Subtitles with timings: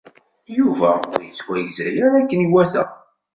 [0.57, 2.83] Yuba ur yettwagza ara akken iwata.